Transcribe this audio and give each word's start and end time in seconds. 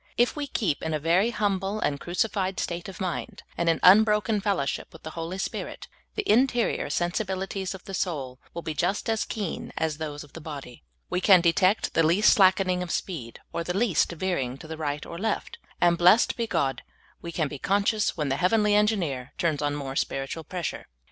If 0.17 0.35
we 0.35 0.47
keep 0.47 0.81
in 0.81 0.95
a 0.95 0.99
very 0.99 1.29
humble 1.29 1.79
and 1.79 1.99
crucified 1.99 2.57
vState 2.57 2.87
of 2.89 2.99
mind, 2.99 3.43
and 3.55 3.69
in 3.69 3.79
unbroken 3.83 4.41
fellowship 4.41 4.91
with 4.91 5.03
the 5.03 5.11
Holy 5.11 5.37
Spirit, 5.37 5.87
the 6.15 6.27
interior 6.27 6.87
sensibili 6.87 7.47
ties 7.47 7.75
of 7.75 7.83
the 7.85 7.93
soul 7.93 8.39
will 8.55 8.63
be 8.63 8.73
just 8.73 9.07
as 9.11 9.25
keen 9.25 9.71
as 9.77 9.99
those 9.99 10.23
of 10.23 10.33
the 10.33 10.41
body. 10.41 10.81
We 11.11 11.21
can 11.21 11.39
detect 11.39 11.93
the 11.93 12.01
least 12.01 12.33
slackening 12.33 12.81
of 12.81 12.89
speed, 12.89 13.41
or 13.53 13.63
the 13.63 13.77
least 13.77 14.11
veering 14.13 14.57
to 14.57 14.67
the 14.67 14.75
right 14.75 15.05
or 15.05 15.19
left; 15.19 15.59
and, 15.79 15.99
blessed 15.99 16.35
be 16.35 16.47
God, 16.47 16.81
we 17.21 17.31
can 17.31 17.47
be 17.47 17.59
conscious 17.59 18.17
when 18.17 18.29
the 18.29 18.37
hea^^enly 18.37 18.71
Engineer 18.73 19.33
turns 19.37 19.61
on 19.61 19.75
more 19.75 19.95
spiritual 19.95 20.43
pressure. 20.43 20.87